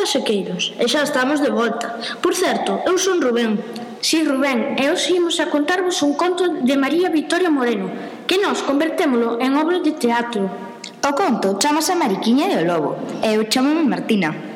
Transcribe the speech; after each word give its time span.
de 0.00 0.08
Sequeiros 0.08 0.72
e 0.80 0.88
xa 0.88 1.04
estamos 1.04 1.44
de 1.44 1.52
volta. 1.52 2.00
Por 2.24 2.32
certo, 2.32 2.80
eu 2.88 2.96
son 2.96 3.20
Rubén. 3.20 3.60
Si, 4.00 4.16
sí, 4.16 4.24
Rubén, 4.24 4.80
e 4.80 4.88
hoxe 4.88 5.12
imos 5.12 5.36
a 5.44 5.52
contarvos 5.52 6.00
un 6.00 6.16
conto 6.16 6.64
de 6.64 6.76
María 6.80 7.12
Victoria 7.12 7.52
Moreno, 7.52 7.92
que 8.24 8.40
nós 8.40 8.64
convertémolo 8.64 9.36
en 9.44 9.60
obra 9.60 9.84
de 9.84 9.92
teatro. 9.92 10.48
O 11.04 11.12
conto 11.12 11.60
chamase 11.60 11.92
Mariquiña 11.92 12.48
e 12.48 12.56
o 12.56 12.64
Lobo, 12.64 12.96
e 13.20 13.36
eu 13.36 13.44
chamome 13.44 13.84
Martina. 13.84 14.49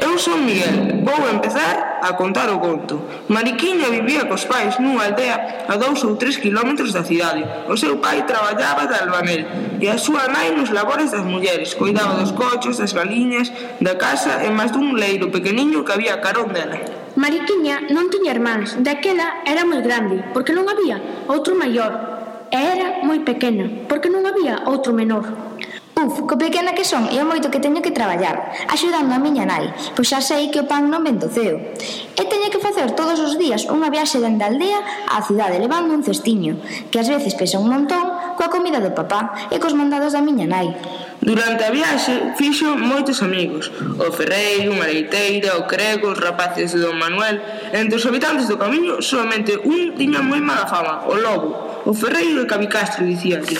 Eu 0.00 0.18
son 0.18 0.44
Miguel, 0.44 1.02
vou 1.04 1.28
empezar 1.30 2.00
a 2.02 2.12
contar 2.14 2.50
o 2.50 2.60
conto. 2.60 3.00
Mariquiña 3.28 3.88
vivía 3.88 4.28
cos 4.28 4.44
pais 4.44 4.78
nunha 4.78 5.08
aldea 5.08 5.66
a 5.68 5.74
dous 5.76 6.04
ou 6.04 6.16
tres 6.16 6.36
kilómetros 6.36 6.92
da 6.92 7.04
cidade. 7.04 7.44
O 7.68 7.76
seu 7.76 7.96
pai 7.98 8.26
traballaba 8.26 8.86
de 8.86 8.94
albanel 8.94 9.42
e 9.80 9.86
a 9.88 9.96
súa 9.96 10.28
nai 10.28 10.52
nos 10.52 10.70
labores 10.70 11.10
das 11.10 11.24
mulleres. 11.24 11.74
Cuidaba 11.74 12.20
dos 12.20 12.32
cochos, 12.32 12.78
das 12.78 12.92
galiñas, 12.92 13.48
da 13.80 13.94
casa 13.96 14.44
e 14.44 14.50
máis 14.50 14.70
dun 14.72 14.94
leiro 14.98 15.30
pequeniño 15.30 15.84
que 15.84 15.92
había 15.92 16.20
carón 16.20 16.52
dela. 16.52 16.78
Mariquiña 17.16 17.92
non 17.92 18.08
tiña 18.08 18.32
irmáns, 18.32 18.80
daquela 18.80 19.44
era 19.44 19.68
moi 19.68 19.84
grande, 19.84 20.24
porque 20.32 20.56
non 20.56 20.64
había 20.64 20.96
outro 21.28 21.52
maior, 21.52 21.92
e 22.48 22.56
era 22.56 23.04
moi 23.04 23.20
pequena, 23.20 23.68
porque 23.88 24.08
non 24.08 24.24
había 24.24 24.64
outro 24.64 24.96
menor. 24.96 25.51
Uf, 26.02 26.26
co 26.26 26.34
pequena 26.34 26.74
que 26.74 26.82
son, 26.82 27.06
e 27.14 27.16
o 27.22 27.28
moito 27.28 27.46
que 27.46 27.62
teño 27.62 27.78
que 27.78 27.94
traballar, 27.94 28.50
axudando 28.66 29.14
a 29.14 29.22
miña 29.22 29.46
nai, 29.46 29.70
pois 29.94 30.10
xa 30.10 30.18
sei 30.18 30.50
que 30.50 30.58
o 30.58 30.66
pan 30.66 30.90
non 30.90 31.06
vendo 31.06 31.30
ceo. 31.30 31.62
E 32.18 32.22
teño 32.26 32.50
que 32.50 32.58
facer 32.58 32.90
todos 32.98 33.22
os 33.22 33.38
días 33.38 33.70
unha 33.70 33.86
viaxe 33.86 34.18
dende 34.18 34.42
a 34.42 34.50
aldea 34.50 34.82
á 35.06 35.22
cidade 35.22 35.62
levando 35.62 35.94
un 35.94 36.02
cestiño, 36.02 36.58
que 36.90 36.98
ás 36.98 37.06
veces 37.06 37.38
pesa 37.38 37.62
un 37.62 37.70
montón 37.70 38.34
coa 38.34 38.50
comida 38.50 38.82
do 38.82 38.90
papá 38.90 39.46
e 39.54 39.62
cos 39.62 39.78
mandados 39.78 40.10
da 40.10 40.26
miña 40.26 40.50
nai. 40.50 40.74
Durante 41.22 41.62
a 41.62 41.70
viaxe 41.70 42.34
fixo 42.34 42.74
moitos 42.74 43.22
amigos, 43.22 43.70
o 44.02 44.10
ferreiro, 44.10 44.74
unha 44.74 44.90
leiteira, 44.90 45.54
o 45.54 45.70
crego, 45.70 46.10
os 46.10 46.18
rapaces 46.18 46.74
do 46.74 46.90
Manuel. 46.98 47.38
Entre 47.70 47.94
os 47.94 48.02
habitantes 48.02 48.50
do 48.50 48.58
camiño, 48.58 48.98
solamente 48.98 49.54
un 49.54 49.94
tiña 49.94 50.18
moi 50.18 50.42
mala 50.42 50.66
fama, 50.66 51.06
o 51.06 51.14
lobo. 51.14 51.86
O 51.86 51.94
ferreiro 51.94 52.42
e 52.42 52.50
Cabicastro 52.50 53.06
dicía 53.06 53.38
que. 53.38 53.54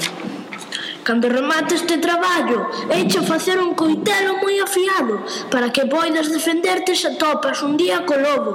Cando 1.04 1.28
remate 1.28 1.74
este 1.74 1.98
traballo, 1.98 2.70
eiche 2.88 3.20
facer 3.22 3.58
un 3.58 3.74
coitelo 3.74 4.38
moi 4.38 4.54
afiado 4.62 5.26
para 5.50 5.74
que 5.74 5.90
poidas 5.90 6.30
defenderte 6.30 6.94
se 6.94 7.18
topas 7.18 7.58
un 7.66 7.74
día 7.74 8.06
co 8.06 8.14
lobo. 8.14 8.54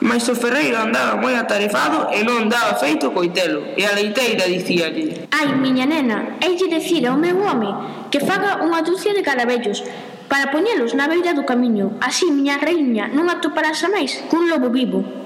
Mais 0.00 0.24
o 0.32 0.34
ferreiro 0.34 0.80
andaba 0.80 1.20
moi 1.20 1.36
atarefado 1.36 2.08
e 2.08 2.24
non 2.24 2.48
daba 2.48 2.80
feito 2.80 3.12
o 3.12 3.14
coitelo, 3.18 3.76
e 3.76 3.84
a 3.84 3.92
leiteira 3.92 4.48
dicíalle 4.48 5.28
Ai, 5.28 5.52
miña 5.60 5.84
nena, 5.84 6.40
hei 6.40 6.56
de 6.56 6.72
dicir 6.72 7.04
ao 7.04 7.20
meu 7.20 7.36
home 7.36 7.68
que 8.08 8.24
faga 8.24 8.64
unha 8.64 8.80
dúcia 8.80 9.12
de 9.12 9.20
carabellos 9.20 9.84
para 10.24 10.48
poñelos 10.48 10.96
na 10.96 11.04
beira 11.04 11.36
do 11.36 11.44
camiño. 11.44 12.00
Así, 12.00 12.32
miña 12.32 12.56
reiña, 12.56 13.12
non 13.12 13.28
atoparás 13.28 13.84
a 13.84 13.92
máis 13.92 14.24
cun 14.32 14.48
lobo 14.48 14.72
vivo 14.72 15.17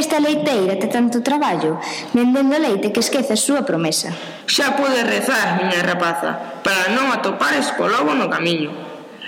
esta 0.00 0.18
leiteira 0.18 0.80
te 0.80 0.88
tanto 0.88 1.22
traballo, 1.22 1.78
vendendo 2.12 2.58
leite 2.58 2.90
que 2.90 3.04
esquece 3.04 3.36
a 3.36 3.38
súa 3.38 3.68
promesa. 3.68 4.08
Xa 4.48 4.72
podes 4.74 5.04
rezar, 5.04 5.60
miña 5.60 5.84
rapaza, 5.84 6.60
para 6.64 6.88
non 6.96 7.12
atopares 7.12 7.68
co 7.76 7.84
lobo 7.84 8.16
no 8.16 8.32
camiño. 8.32 8.72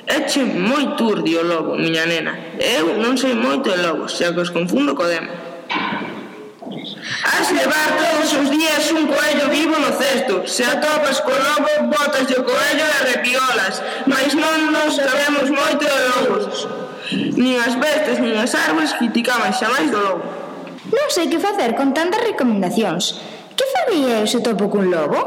Eche 0.08 0.42
moi 0.42 0.96
turdi 0.98 1.36
o 1.36 1.44
lobo, 1.44 1.76
miña 1.76 2.08
nena. 2.08 2.34
Eu 2.58 2.98
non 2.98 3.14
sei 3.20 3.36
moito 3.36 3.70
de 3.70 3.78
lobos, 3.84 4.16
xa 4.16 4.32
que 4.32 4.40
os 4.40 4.50
confundo 4.50 4.96
co 4.96 5.04
demo. 5.06 5.30
Has 7.22 7.52
levar 7.52 7.88
todos 8.00 8.32
os 8.34 8.48
días 8.50 8.82
un 8.90 9.06
coello 9.06 9.46
vivo 9.52 9.76
no 9.78 9.92
cesto. 9.94 10.42
Se 10.48 10.64
atopas 10.64 11.20
co 11.20 11.30
lobo, 11.30 11.92
botas 11.92 12.26
o 12.32 12.40
coello 12.42 12.84
e 12.88 12.94
arrepiolas. 13.04 13.74
Mas 14.08 14.34
non 14.34 14.72
nos 14.74 14.96
sabemos 14.96 15.46
moito 15.52 15.84
de 15.84 16.00
lobos. 16.10 16.66
Nin 17.38 17.60
as 17.60 17.76
bestas, 17.76 18.18
nin 18.18 18.34
as 18.40 18.56
árboles 18.56 18.96
criticaban 18.98 19.52
xa 19.52 19.68
máis 19.70 19.92
do 19.92 20.00
lobo. 20.00 20.41
Non 20.92 21.08
sei 21.08 21.32
que 21.32 21.40
facer 21.40 21.72
con 21.72 21.96
tantas 21.96 22.20
recomendacións. 22.20 23.16
Que 23.56 23.64
faría 23.72 24.20
eu 24.20 24.28
se 24.28 24.44
topo 24.44 24.68
cun 24.68 24.92
lobo? 24.92 25.20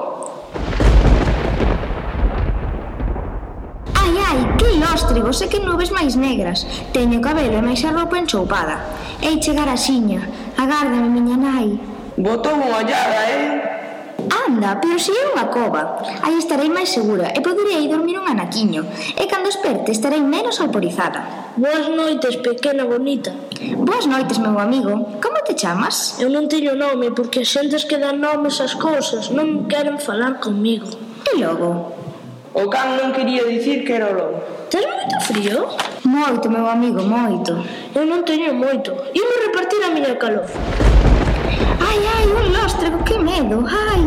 Ai, 3.97 4.13
ai, 4.13 4.39
que 4.61 4.77
lóstrigos 4.77 5.41
e 5.41 5.49
que 5.49 5.57
nubes 5.57 5.89
máis 5.89 6.13
negras. 6.13 6.69
Teño 6.93 7.17
cabelo 7.17 7.57
e 7.57 7.65
máis 7.65 7.81
a 7.81 7.89
roupa 7.89 8.21
enchoupada. 8.21 8.77
Ei 9.25 9.41
chegar 9.41 9.65
a 9.65 9.77
xiña. 9.77 10.21
Agárdame, 10.53 11.09
miña 11.09 11.37
nai. 11.37 11.81
Botou 12.15 12.53
unha 12.53 12.79
ollada, 12.85 13.21
eh? 13.27 13.74
Anda, 14.45 14.79
pero 14.81 14.97
se 14.99 15.11
si 15.11 15.17
é 15.17 15.25
unha 15.33 15.47
cova. 15.49 16.01
Aí 16.23 16.37
estarei 16.37 16.69
máis 16.69 16.89
segura 16.89 17.33
e 17.35 17.39
poderei 17.41 17.87
dormir 17.87 18.17
un 18.17 18.27
anaquiño. 18.29 18.85
E 19.17 19.23
cando 19.27 19.49
esperte 19.49 19.91
estarei 19.91 20.21
menos 20.21 20.61
alporizada. 20.61 21.51
Boas 21.57 21.87
noites, 21.89 22.37
pequena 22.39 22.85
bonita. 22.85 23.31
Boas 23.77 24.05
noites, 24.05 24.37
meu 24.37 24.57
amigo. 24.59 25.19
Como 25.23 25.37
te 25.45 25.53
chamas? 25.53 26.19
Eu 26.19 26.29
non 26.29 26.47
teño 26.47 26.73
nome 26.75 27.11
porque 27.11 27.43
as 27.43 27.51
xentes 27.51 27.83
que 27.83 28.01
dan 28.01 28.21
nomes 28.21 28.59
ás 28.63 28.73
cousas 28.75 29.31
non 29.31 29.67
queren 29.71 29.99
falar 29.99 30.39
comigo. 30.39 30.87
E 31.25 31.41
logo? 31.41 31.95
O 32.55 32.71
can 32.71 32.95
non 32.95 33.11
quería 33.11 33.43
dicir 33.43 33.83
que 33.83 33.99
era 33.99 34.07
o 34.07 34.15
lobo. 34.15 34.37
Tens 34.71 34.87
moito 34.87 35.17
frío? 35.27 35.67
Moito, 36.07 36.47
meu 36.47 36.65
amigo, 36.69 37.03
moito. 37.03 37.51
Eu 37.91 38.07
non 38.07 38.23
teño 38.23 38.55
moito. 38.55 38.95
Imo 39.11 39.33
repartir 39.43 39.81
a 39.83 39.91
miña 39.91 40.15
calor. 40.15 40.47
Ai, 41.95 42.03
ai, 42.17 42.27
un 42.27 42.51
lóstrego, 42.51 43.01
que 43.05 43.17
medo, 43.17 43.63
ai. 43.63 44.03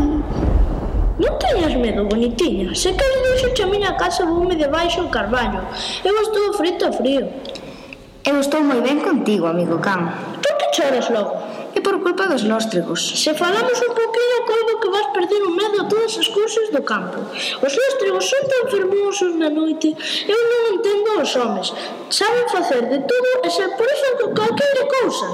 Non 1.17 1.33
teñas 1.41 1.73
medo, 1.81 2.05
bonitinha. 2.05 2.77
Se 2.77 2.93
queres 2.93 3.21
deixo 3.25 3.49
a 3.65 3.67
miña 3.73 3.97
casa 3.97 4.29
voume 4.29 4.61
debaixo 4.61 5.01
o 5.01 5.09
carballo. 5.09 5.65
Eu 6.05 6.13
estou 6.21 6.53
frito 6.53 6.85
a 6.85 6.93
frío. 6.93 7.25
Eu 8.29 8.37
estou 8.45 8.61
moi 8.61 8.85
ben 8.85 9.01
contigo, 9.01 9.49
amigo 9.49 9.81
can. 9.81 10.05
Por 10.45 10.55
que 10.61 10.69
choras 10.77 11.09
logo? 11.09 11.33
E 11.73 11.81
por 11.81 11.97
culpa 12.05 12.29
dos 12.29 12.45
lóstregos. 12.45 13.01
Se 13.25 13.33
falamos 13.33 13.81
un 13.81 13.93
poquinho, 13.97 14.39
coido 14.45 14.81
que 14.85 14.93
vas 14.93 15.09
perder 15.17 15.43
o 15.49 15.57
medo 15.57 15.77
a 15.81 15.89
todas 15.89 16.13
as 16.13 16.29
cousas 16.29 16.69
do 16.69 16.85
campo. 16.85 17.25
Os 17.65 17.73
lóstregos 17.73 18.25
son 18.29 18.45
tan 18.53 18.65
fermosos 18.69 19.33
na 19.41 19.49
noite. 19.49 19.97
Eu 20.29 20.41
non 20.53 20.61
entendo 20.77 21.25
os 21.25 21.33
homes. 21.41 21.73
Saben 22.13 22.53
facer 22.53 22.85
de 22.93 23.01
todo 23.09 23.29
e 23.41 23.49
se 23.49 23.65
por 23.81 23.89
iso 23.89 24.09
que 24.21 24.27
calqueira 24.37 24.85
cousa. 24.93 25.29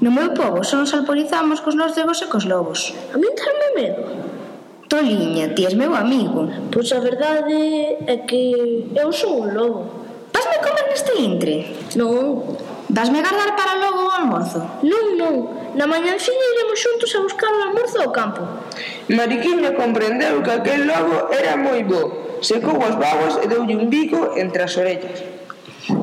No 0.00 0.10
meu 0.10 0.32
povo 0.32 0.64
só 0.64 0.80
nos 0.80 0.94
alporizamos 0.94 1.60
cos 1.60 1.76
nórdegos 1.76 2.24
e 2.24 2.26
cos 2.32 2.48
lobos. 2.48 2.96
A 3.12 3.20
min 3.20 3.36
me 3.36 3.68
medo. 3.76 4.02
Toliña, 4.88 5.52
ti 5.54 5.68
és 5.68 5.74
meu 5.76 5.92
amigo. 5.94 6.48
Pois 6.72 6.88
a 6.96 7.00
verdade 7.04 8.00
é 8.08 8.16
que 8.24 8.88
eu 8.96 9.12
sou 9.12 9.44
un 9.44 9.52
lobo. 9.52 9.80
Vasme 10.32 10.56
comer 10.64 10.88
neste 10.88 11.12
intre? 11.20 11.54
Non. 12.00 12.56
Vasme 12.88 13.20
guardar 13.20 13.52
para 13.60 13.76
logo 13.76 14.08
o 14.08 14.14
almorzo? 14.16 14.60
Non, 14.82 15.20
non. 15.20 15.36
Na 15.76 15.84
mañanciña 15.84 16.46
iremos 16.56 16.80
xuntos 16.80 17.12
a 17.12 17.20
buscar 17.20 17.52
o 17.52 17.64
almorzo 17.68 18.00
ao 18.00 18.10
campo. 18.10 18.40
Mariquiña 19.12 19.76
comprendeu 19.76 20.40
que 20.40 20.52
aquel 20.56 20.88
lobo 20.88 21.28
era 21.28 21.60
moi 21.60 21.84
bo. 21.84 22.40
Secou 22.40 22.80
as 22.80 22.96
babas 22.96 23.36
e 23.44 23.46
deulle 23.52 23.76
un 23.76 23.92
bico 23.92 24.32
entre 24.40 24.64
as 24.64 24.72
orellas. 24.80 25.20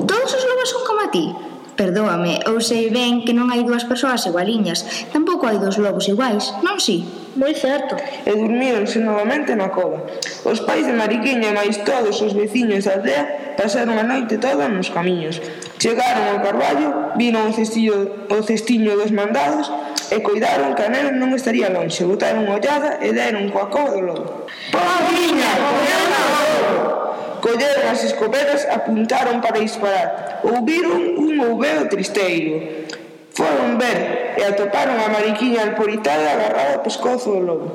Todos 0.06 0.30
os 0.38 0.44
lobos 0.46 0.70
son 0.70 0.82
como 0.86 1.02
a 1.02 1.10
ti, 1.10 1.26
Perdóame, 1.78 2.40
eu 2.42 2.58
sei 2.58 2.90
ben 2.90 3.22
que 3.22 3.30
non 3.30 3.54
hai 3.54 3.62
dúas 3.62 3.86
persoas 3.86 4.26
igualiñas, 4.26 4.82
tampouco 5.14 5.46
hai 5.46 5.62
dous 5.62 5.78
lobos 5.78 6.10
iguais, 6.10 6.50
non 6.66 6.82
si? 6.82 7.06
Moi 7.38 7.54
certo. 7.54 7.94
E 8.26 8.34
durmíronse 8.34 8.98
novamente 8.98 9.54
na 9.54 9.70
cova. 9.70 10.02
Os 10.42 10.58
pais 10.66 10.82
de 10.90 10.98
Mariquiña 10.98 11.54
e 11.54 11.58
máis 11.60 11.78
todos 11.86 12.18
os 12.18 12.34
veciños 12.34 12.82
da 12.82 12.98
aldea 12.98 13.54
pasaron 13.54 13.94
a 13.94 14.02
noite 14.02 14.42
toda 14.42 14.66
nos 14.66 14.90
camiños. 14.90 15.38
Chegaron 15.78 16.26
ao 16.26 16.42
Carballo, 16.42 17.14
viron 17.14 17.46
o 17.46 17.54
cestillo, 17.54 18.26
o 18.26 18.42
cestiño 18.42 18.98
dos 18.98 19.14
mandados 19.14 19.70
e 20.10 20.18
coidaron 20.18 20.74
que 20.74 20.82
a 20.82 20.90
nena 20.90 21.14
non 21.14 21.30
estaría 21.30 21.70
lonxe. 21.70 22.02
Botaron 22.02 22.42
unha 22.42 22.58
ollada 22.58 22.98
e 22.98 23.14
deron 23.14 23.54
coa 23.54 23.70
cova 23.70 23.94
do 23.94 24.02
lobo. 24.02 24.50
Pobriña! 24.74 25.50
Pobriña! 25.62 25.87
Colleron 27.48 27.88
as 27.88 28.04
escopetas, 28.04 28.68
apuntaron 28.68 29.40
para 29.40 29.56
disparar. 29.56 30.44
Ouviron 30.44 31.16
un 31.16 31.40
ouveo 31.40 31.88
tristeiro. 31.88 32.84
Foron 33.32 33.80
ver 33.80 34.36
e 34.36 34.44
atoparon 34.44 35.00
a 35.00 35.08
mariquiña 35.08 35.64
alporitada 35.64 36.28
agarrada 36.28 36.76
ao 36.76 36.84
pescozo 36.84 37.32
do 37.32 37.40
lobo. 37.40 37.66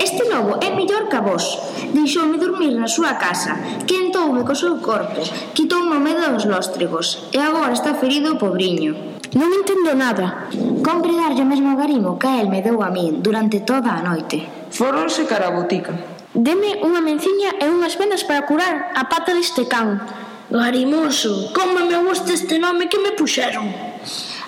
Este 0.00 0.24
lobo 0.24 0.56
é 0.64 0.72
mellor 0.72 1.12
que 1.12 1.20
a 1.20 1.20
vos. 1.20 1.44
Deixoume 1.92 2.40
dormir 2.40 2.72
na 2.80 2.88
súa 2.88 3.20
casa, 3.20 3.60
quentoume 3.84 4.40
co 4.40 4.56
seu 4.56 4.80
corpo, 4.80 5.20
quitoume 5.52 6.00
o 6.00 6.00
medo 6.00 6.24
dos 6.32 6.48
lóstregos, 6.48 7.28
e 7.28 7.36
agora 7.36 7.76
está 7.76 7.92
ferido 7.92 8.32
o 8.32 8.40
pobriño. 8.40 9.20
Non 9.36 9.52
entendo 9.52 9.92
nada. 9.92 10.48
Compre 10.80 11.12
darlle 11.12 11.44
o 11.44 11.50
mesmo 11.52 11.76
garimo 11.76 12.16
que 12.16 12.40
el 12.40 12.48
me 12.48 12.64
deu 12.64 12.80
a 12.80 12.88
min 12.88 13.20
durante 13.20 13.60
toda 13.68 13.92
a 13.92 14.00
noite. 14.00 14.48
Foronse 14.72 15.28
cara 15.28 15.52
a 15.52 15.56
botica. 15.60 16.09
Deme 16.30 16.78
unha 16.86 17.02
menciña 17.02 17.58
e 17.58 17.66
unhas 17.66 17.98
vendas 17.98 18.22
para 18.22 18.46
curar 18.46 18.94
a 18.94 19.10
pata 19.10 19.34
deste 19.34 19.66
can. 19.66 19.98
Garimoso, 20.46 21.50
como 21.50 21.82
me 21.82 21.98
gusta 22.06 22.30
este 22.30 22.58
nome 22.62 22.86
que 22.86 23.02
me 23.02 23.10
puxeron. 23.18 23.66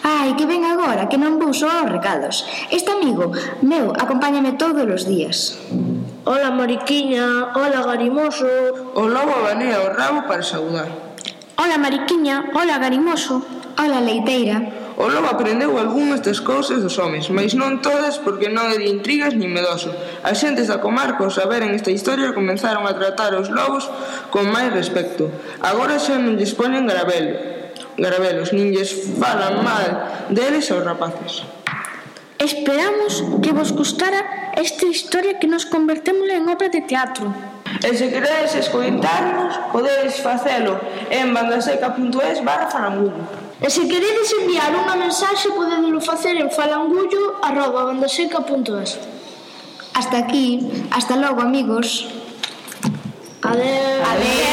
Ai, 0.02 0.34
que 0.38 0.46
ven 0.46 0.62
agora, 0.62 1.11
que 1.11 1.19
non 1.19 1.43
vou 1.43 1.50
só 1.50 1.67
aos 1.67 1.90
recados. 1.90 2.46
Este 2.70 2.90
amigo 2.90 3.34
meu 3.67 3.90
acompáñame 3.99 4.55
todos 4.55 4.87
os 4.87 5.06
días. 5.11 5.58
Hola, 6.23 6.55
Mariquiña. 6.55 7.50
Hola, 7.55 7.82
Garimoso. 7.82 8.46
O 8.94 9.11
lobo 9.11 9.43
venía 9.43 9.82
o 9.82 9.90
rabo 9.90 10.23
para 10.31 10.43
saudar. 10.43 10.87
Hola, 11.58 11.82
Mariquiña. 11.82 12.50
Hola, 12.55 12.78
Garimoso. 12.78 13.43
Hola, 13.75 13.99
Leiteira. 13.99 14.81
O 14.96 15.08
lobo 15.08 15.28
aprendeu 15.32 15.78
algunhas 15.78 16.20
das 16.20 16.40
cousas 16.40 16.82
dos 16.84 16.98
homens, 17.00 17.32
mas 17.32 17.56
non 17.56 17.80
todas 17.80 18.20
porque 18.20 18.52
non 18.52 18.68
é 18.68 18.76
de 18.76 18.92
intrigas 18.92 19.32
nin 19.32 19.48
medoso. 19.48 19.88
As 20.20 20.36
xentes 20.36 20.68
da 20.68 20.84
comarca, 20.84 21.24
ao 21.24 21.32
saberen 21.32 21.72
esta 21.72 21.88
historia, 21.88 22.36
comenzaron 22.36 22.84
a 22.84 22.92
tratar 22.92 23.32
os 23.34 23.48
lobos 23.48 23.88
con 24.28 24.52
máis 24.52 24.68
respecto. 24.68 25.32
Agora 25.64 25.96
xa 25.96 26.20
non 26.20 26.36
lles 26.36 26.52
poñen 26.52 26.84
garabelo, 26.84 27.40
garabelos, 27.96 28.52
nin 28.52 28.72
lles 28.72 28.92
falan 29.16 29.64
mal 29.64 30.28
deles 30.28 30.68
aos 30.68 30.84
rapaces. 30.84 31.40
Esperamos 32.36 33.22
que 33.40 33.54
vos 33.54 33.72
gustara 33.72 34.52
esta 34.58 34.84
historia 34.84 35.38
que 35.38 35.46
nos 35.46 35.64
convertemos 35.64 36.28
en 36.28 36.48
obra 36.52 36.68
de 36.68 36.82
teatro. 36.82 37.32
E 37.80 37.96
se 37.96 38.12
queredes 38.12 38.52
escoitarnos, 38.54 39.56
podedes 39.72 40.20
facelo 40.20 40.76
en 41.08 41.32
bandaseca.es 41.32 42.44
barra 42.44 42.68
farangulo. 42.68 43.41
E 43.62 43.70
se 43.70 43.87
queredes 43.87 44.35
enviar 44.43 44.75
unha 44.75 44.99
mensaxe 44.99 45.55
podedelo 45.55 46.03
facer 46.03 46.35
en 46.35 46.50
falangullo@bandaseca.es. 46.50 48.99
Hasta 49.94 50.19
aquí, 50.19 50.67
hasta 50.91 51.14
logo 51.14 51.38
amigos. 51.41 52.11
Adeu. 53.43 54.03
Adeu. 54.03 54.51